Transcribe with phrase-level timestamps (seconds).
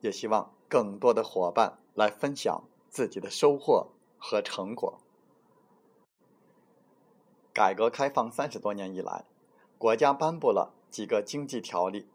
[0.00, 4.98] 也希望更多的伙伴来分享自己的收获和成果。
[7.52, 9.24] 改革开放三十多年以来，
[9.76, 12.06] 国家颁布了几个经济条例，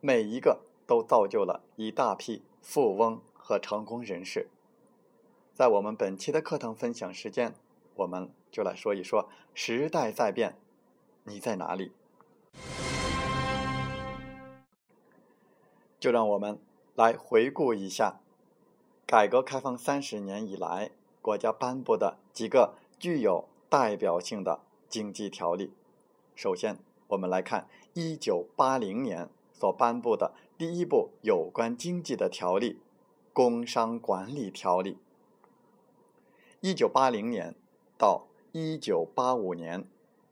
[0.00, 4.48] 每一个都造就了一大批富翁和成功人士。
[5.54, 7.54] 在我们本期的课堂分享时间，
[7.96, 10.56] 我们就来说一说时代在变，
[11.24, 11.92] 你在哪里？
[15.98, 16.58] 就让我们
[16.96, 18.20] 来回顾一下
[19.06, 20.90] 改革开放三十年以来
[21.22, 25.72] 国家颁布的几个具有代表性的经济条例。
[26.34, 32.72] 首先，我们来看一九八零年所颁布的第一部有关经济的条例
[33.32, 34.94] 《工商管理条例》。
[36.60, 37.54] 一九八零年
[37.96, 39.86] 到一九八五年，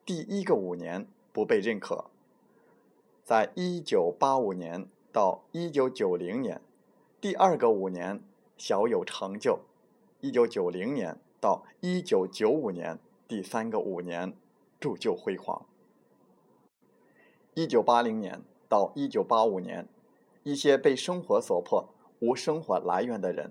[0.04, 2.06] 第一个五年不被认可。
[3.24, 4.88] 在一九八五年。
[5.10, 6.60] 到一九九零年，
[7.20, 8.20] 第二个五年
[8.56, 9.60] 小有成就；
[10.20, 14.34] 一九九零年到一九九五年，第三个五年
[14.78, 15.64] 铸就辉煌。
[17.54, 19.88] 一九八零年到一九八五年，
[20.42, 21.88] 一些被生活所迫、
[22.20, 23.50] 无生活来源的人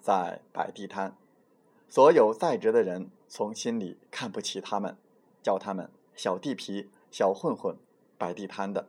[0.00, 1.16] 在摆地摊，
[1.88, 4.96] 所有在职的人从心里看不起他们，
[5.42, 7.76] 叫他们“小地皮”“小混混
[8.18, 8.88] ”“摆地摊的”，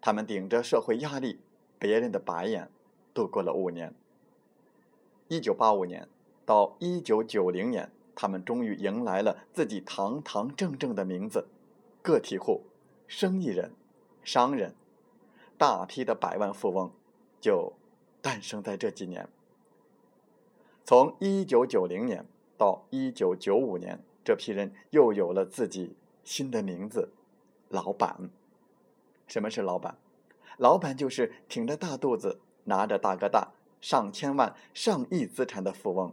[0.00, 1.40] 他们顶着社会压力。
[1.78, 2.68] 别人的白眼，
[3.12, 3.94] 度过了五年。
[5.28, 6.08] 一九八五年
[6.44, 11.48] 到一九九零年，他们终于迎来了自己堂堂正正的名字——
[12.02, 12.62] 个体户、
[13.06, 13.72] 生意人、
[14.22, 14.74] 商人，
[15.58, 16.90] 大批的百万富翁
[17.40, 17.72] 就
[18.22, 19.28] 诞生在这几年。
[20.84, 22.24] 从一九九零年
[22.56, 27.10] 到一九九五年，这批人又有了自己新的名字——
[27.68, 28.30] 老板。
[29.26, 29.98] 什么是老板？
[30.58, 36.12] 老板就是挺着大肚子、拿着大哥大、上千万、上亿资产的富翁，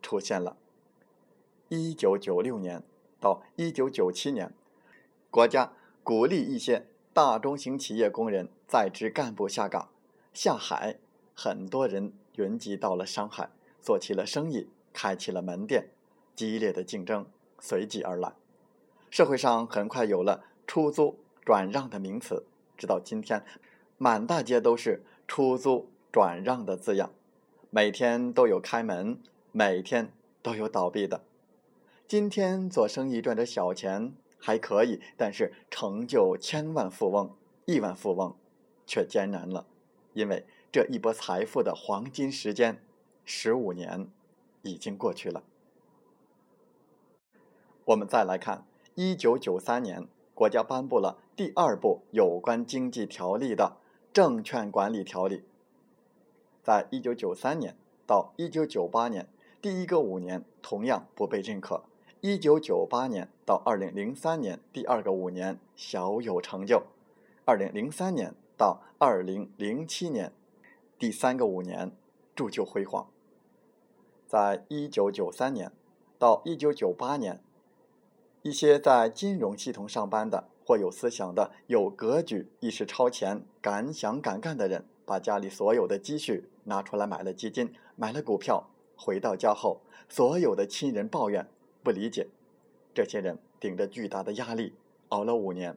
[0.00, 0.56] 出现了。
[1.68, 2.82] 一九九六年
[3.20, 4.52] 到一九九七年，
[5.30, 5.72] 国家
[6.04, 9.88] 鼓励一些大中型企业工人在职干部下岗
[10.32, 10.98] 下海，
[11.34, 13.50] 很多人云集到了上海，
[13.80, 15.88] 做起了生意，开起了门店，
[16.36, 17.26] 激烈的竞争
[17.58, 18.32] 随即而来。
[19.10, 22.44] 社会上很快有了出租转让的名词，
[22.76, 23.44] 直到今天。
[24.02, 27.12] 满大街都是出租转让的字样，
[27.70, 29.20] 每天都有开门，
[29.52, 31.22] 每天都有倒闭的。
[32.08, 37.30] 今天做生意赚点小钱还可以，但是成就千万富翁、
[37.64, 38.34] 亿万富翁
[38.84, 39.66] 却艰难了，
[40.14, 42.82] 因为这一波财富的黄金时间
[43.24, 44.08] 十五年
[44.62, 45.44] 已经过去了。
[47.84, 53.76] 我们再来看，一九九三年，国家颁布了第二部有关经济条例的。
[54.12, 55.42] 证券管理条例，
[56.62, 57.74] 在一九九三年
[58.06, 59.26] 到一九九八年
[59.62, 61.82] 第一个五年同样不被认可。
[62.20, 66.82] 一九九八年到二零零三年第二个五年小有成就。
[67.46, 70.30] 二零零三年到二零零七年
[70.98, 71.90] 第三个五年
[72.36, 73.08] 铸就辉煌。
[74.26, 75.72] 在一九九三年
[76.18, 77.42] 到一九九八年，
[78.42, 80.51] 一些在金融系统上班的。
[80.64, 88.68] 或有思想的、有格局、意识超前、敢想敢干的人，把家里所有的积蓄拿出来买了基金、买了股票。
[88.96, 91.48] 回到家后，所有的亲人抱怨、
[91.82, 92.28] 不理解。
[92.94, 94.74] 这些人顶着巨大的压力
[95.08, 95.76] 熬了五年。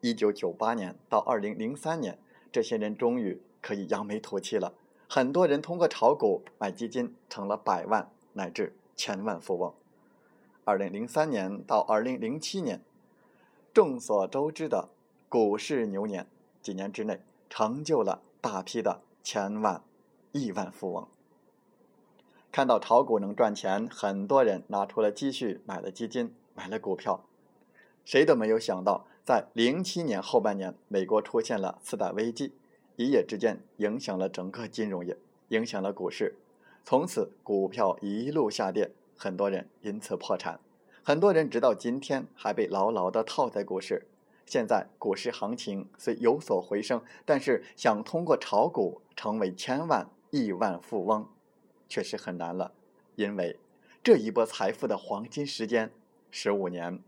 [0.00, 2.18] 一九九八年到二零零三年，
[2.50, 4.74] 这些人终于可以扬眉吐气了。
[5.08, 9.72] 很多人通过炒股、买基金，成了百万乃至千万富翁。
[10.64, 12.80] 二零零三年到二零零七年。
[13.72, 14.88] 众所周知的
[15.28, 16.26] 股市牛年，
[16.60, 19.84] 几年之内成就了大批的千万、
[20.32, 21.06] 亿万富翁。
[22.50, 27.24] 看到炒股能赚钱，很多人拿出了积蓄买了基金，买了股票。
[28.04, 32.52] 谁都没有想到，在零七年后半年，美国出现了次贷危机，
[32.96, 35.16] 一夜之间影响了整个金融业，
[35.50, 36.34] 影响了股市。
[36.84, 40.58] 从此，股票一路下跌，很多人因此破产。
[41.02, 44.06] 很多人直到今天还被牢牢地套在股市。
[44.46, 51.28] 现在股市行情虽有所回升，但是想通过炒股成为千万亿万富翁，
[51.88, 52.72] 确实很难了。
[53.14, 53.58] 因为
[54.02, 55.92] 这一波财富的黄金时间
[56.30, 57.00] 十五年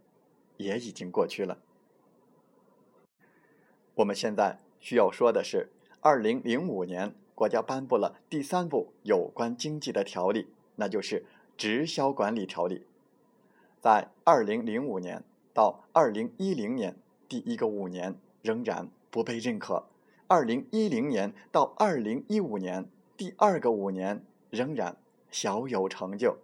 [0.57, 1.59] 也已经过去了。
[3.97, 10.47] 我们现在需要说的是，二零零五年国家颁布了第三部有关经济的条例，
[10.77, 11.21] 那就是
[11.57, 12.77] 《直销管理条例》。
[13.83, 16.97] 在二零零五年到二零一零年。
[17.29, 19.87] 第一个五年仍然不被认可，
[20.27, 24.99] 二零一零年到二零一五年第二个五年仍然
[25.31, 26.37] 小有成就。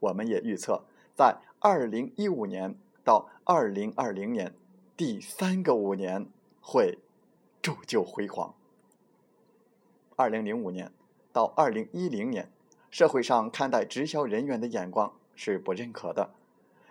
[0.00, 2.74] 我们也预测，在二零一五年
[3.04, 4.54] 到二零二零年
[4.96, 6.26] 第三个五年
[6.62, 6.98] 会
[7.60, 8.54] 铸就辉煌。
[10.16, 10.90] 二零零五年
[11.34, 12.50] 到二零一零年，
[12.90, 16.30] 社会上看待直销人员的眼光是不认可的，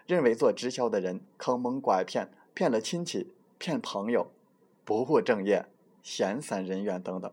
[0.05, 2.29] 认为做直销的人坑蒙拐骗。
[2.55, 4.27] 骗了亲戚，骗朋友，
[4.85, 5.65] 不务正业，
[6.03, 7.31] 闲散人员等等。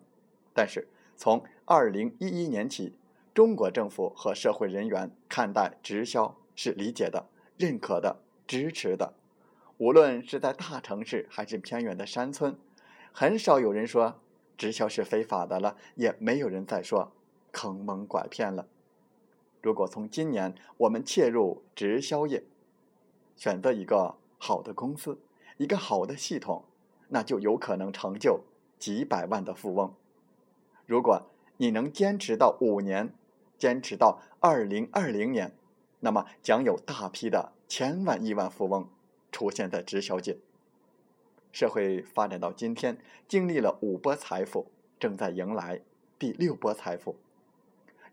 [0.54, 2.94] 但是从二零一一年起，
[3.34, 7.26] 中国政府和社会人员看待直销是理解的、
[7.58, 9.12] 认可的、支持的。
[9.76, 12.58] 无论是在大城市还是偏远的山村，
[13.12, 14.18] 很少有人说
[14.56, 17.12] 直销是非法的了，也没有人再说
[17.52, 18.66] 坑蒙拐骗了。
[19.60, 22.42] 如果从今年我们切入直销业，
[23.40, 24.20] 选择一个。
[24.42, 25.18] 好的公司，
[25.58, 26.64] 一个好的系统，
[27.08, 28.40] 那就有可能成就
[28.78, 29.94] 几百万的富翁。
[30.86, 31.26] 如果
[31.58, 33.12] 你能坚持到五年，
[33.58, 35.54] 坚持到二零二零年，
[36.00, 38.88] 那么将有大批的千万亿万富翁
[39.30, 40.38] 出现在直销界。
[41.52, 42.96] 社会发展到今天，
[43.28, 45.82] 经历了五波财富，正在迎来
[46.18, 47.16] 第六波财富。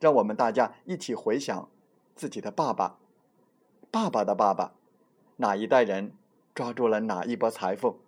[0.01, 1.69] 让我们大家一起回想
[2.17, 2.99] 自己的爸爸、
[3.89, 4.73] 爸爸的爸爸。
[5.37, 6.13] 哪一代人
[6.53, 7.99] 抓住了哪一波财富？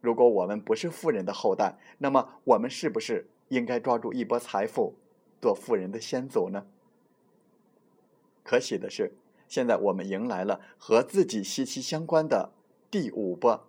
[0.00, 4.94] 如果我们不是富人的后代，那么我们是不是应该抓住一波财富，
[5.40, 6.66] 做富人的先祖呢？
[8.44, 9.16] 可喜的是，
[9.48, 12.52] 现在我们迎来了和自己息息相关的
[12.90, 13.66] 第五波、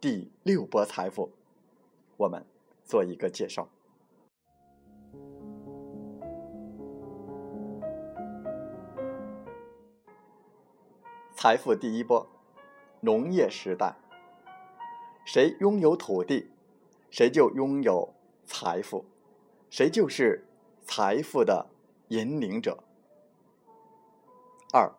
[0.00, 1.32] 第六波财富。
[2.16, 2.46] 我们
[2.84, 3.68] 做一个介绍。
[11.44, 12.26] 财富第一波，
[13.00, 13.96] 农业时代。
[15.26, 16.50] 谁拥有土地，
[17.10, 18.14] 谁就拥有
[18.46, 19.04] 财富，
[19.68, 20.46] 谁就是
[20.86, 21.66] 财富的
[22.08, 22.82] 引领者。
[24.72, 24.90] 二，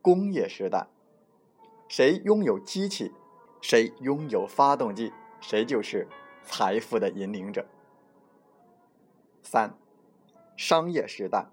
[0.00, 0.86] 工业时代。
[1.86, 3.12] 谁拥有机器，
[3.60, 6.08] 谁拥有发动机，谁就是
[6.44, 7.66] 财富的引领者。
[9.42, 9.76] 三，
[10.56, 11.44] 商业时代。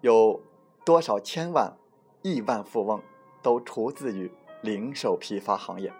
[0.00, 0.42] 有
[0.84, 1.76] 多少千万？
[2.22, 3.02] 亿万富翁
[3.42, 4.30] 都出自于
[4.62, 5.92] 零售批发行业。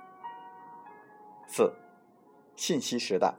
[1.47, 1.73] 四，
[2.55, 3.35] 信息时代，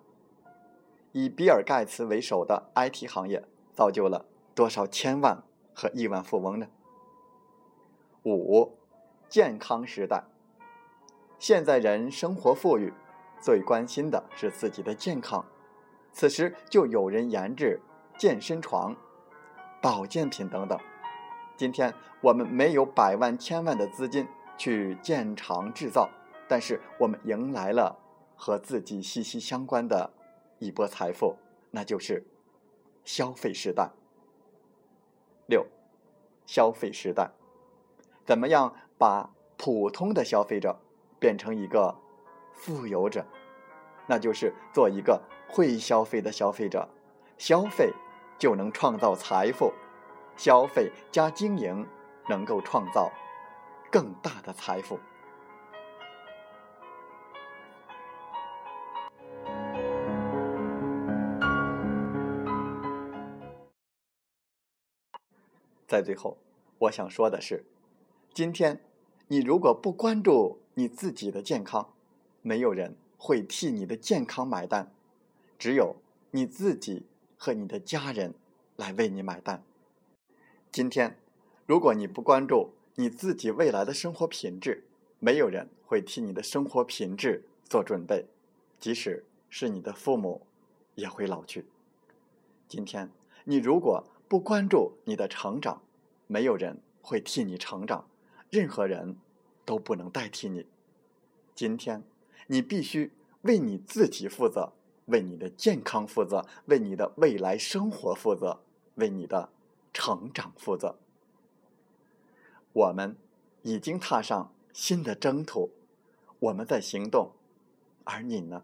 [1.11, 4.25] 以比尔盖茨为首的 IT 行业造就了
[4.55, 6.67] 多少千万和亿万富翁呢？
[8.23, 8.77] 五，
[9.29, 10.23] 健康时代，
[11.39, 12.91] 现在人生活富裕，
[13.39, 15.45] 最关心的是自己的健康，
[16.11, 17.79] 此时就有人研制
[18.17, 18.95] 健身床、
[19.81, 20.79] 保健品等等。
[21.61, 24.27] 今天我们没有百万千万的资金
[24.57, 26.09] 去建厂制造，
[26.47, 27.99] 但是我们迎来了
[28.35, 30.11] 和自己息息相关的
[30.57, 31.37] 一波财富，
[31.69, 32.25] 那就是
[33.05, 33.91] 消费时代。
[35.45, 35.67] 六，
[36.47, 37.29] 消费时代，
[38.25, 40.79] 怎么样把普通的消费者
[41.19, 41.95] 变成一个
[42.55, 43.23] 富有者？
[44.07, 46.89] 那就是做一个会消费的消费者，
[47.37, 47.93] 消费
[48.39, 49.71] 就能创造财富。
[50.35, 51.87] 消费加经营，
[52.29, 53.11] 能够创造
[53.91, 54.99] 更大的财富。
[65.87, 66.37] 在最后，
[66.79, 67.65] 我想说的是，
[68.33, 68.81] 今天
[69.27, 71.93] 你如果不关注你自己的健康，
[72.41, 74.89] 没有人会替你的健康买单，
[75.59, 75.97] 只有
[76.31, 77.05] 你自己
[77.37, 78.33] 和你的家人
[78.77, 79.61] 来为你买单。
[80.71, 81.17] 今天，
[81.65, 84.85] 如果你不关注你自己未来的生活品质，
[85.19, 88.27] 没有人会替你的生活品质做准备。
[88.79, 90.47] 即使是你的父母，
[90.95, 91.65] 也会老去。
[92.69, 93.11] 今天，
[93.43, 95.81] 你如果不关注你的成长，
[96.27, 98.07] 没有人会替你成长，
[98.49, 99.17] 任何人
[99.65, 100.65] 都不能代替你。
[101.53, 102.01] 今天，
[102.47, 103.11] 你必须
[103.41, 104.71] 为你自己负责，
[105.07, 108.61] 为你的健康负责，为你的未来生活负责，
[108.95, 109.49] 为你的
[109.93, 110.97] 成长负责。
[112.73, 113.17] 我们
[113.63, 115.71] 已经踏上新的征途，
[116.39, 117.33] 我们在行动，
[118.03, 118.63] 而你呢？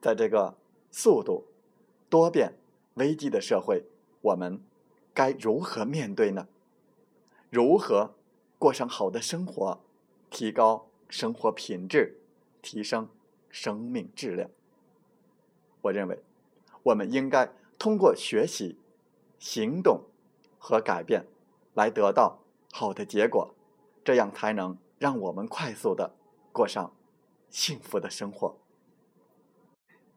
[0.00, 0.56] 在这个
[0.90, 1.46] 速度、
[2.08, 2.54] 多变、
[2.94, 3.84] 危机的社会，
[4.20, 4.60] 我们
[5.12, 6.46] 该如何面对呢？
[7.50, 8.14] 如何
[8.58, 9.80] 过上好的生活，
[10.30, 12.20] 提高生活品质，
[12.60, 13.08] 提升
[13.48, 14.50] 生命质量？
[15.80, 16.22] 我认为，
[16.82, 18.78] 我们应该通过学习、
[19.38, 20.04] 行动
[20.58, 21.26] 和改变。
[21.74, 22.40] 来得到
[22.72, 23.54] 好的结果，
[24.04, 26.16] 这样才能让我们快速的
[26.50, 26.92] 过上
[27.50, 28.56] 幸福的生活。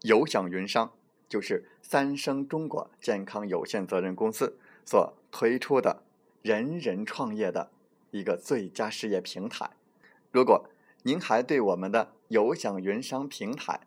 [0.01, 0.91] 有享云商
[1.29, 6.01] 就是三生中国健康有限责任公司所推出的
[6.41, 7.69] 人人创业的
[8.09, 9.69] 一个最佳事业平台。
[10.31, 10.67] 如果
[11.03, 13.81] 您还对我们的有享云商平台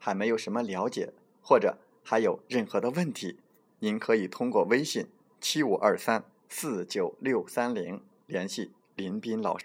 [0.00, 3.38] 还没有什么了解，或者还有任何的问题，
[3.78, 5.08] 您可以通过微信
[5.40, 6.24] 七五二三。
[6.52, 9.64] 四九六三零，联系林斌老师。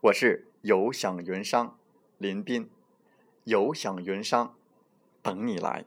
[0.00, 1.78] 我是有享云商
[2.16, 2.70] 林斌，
[3.44, 4.54] 有享云商
[5.20, 5.84] 等你来。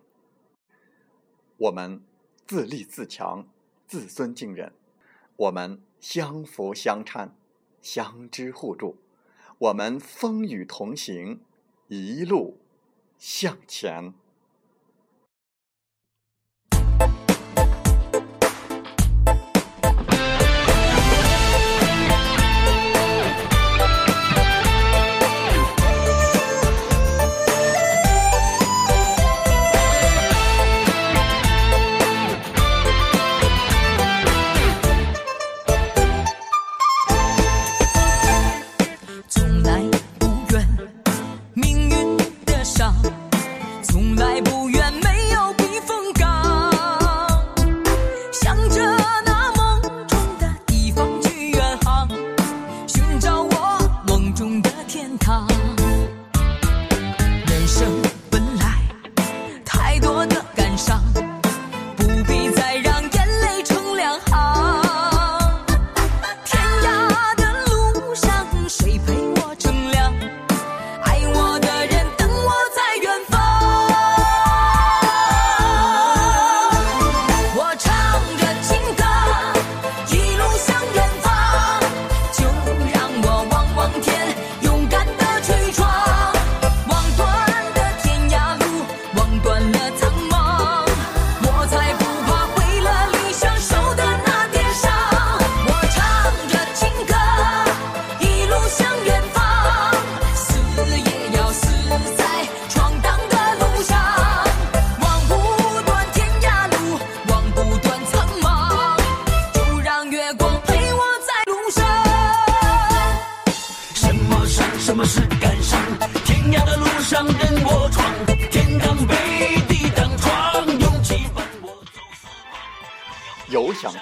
[1.58, 2.00] 我们
[2.46, 3.48] 自立自强，
[3.88, 4.70] 自尊敬人；
[5.36, 7.32] 我们相扶相搀，
[7.82, 8.98] 相知互助；
[9.58, 11.42] 我们风雨同行，
[11.88, 12.60] 一路
[13.18, 14.14] 向前。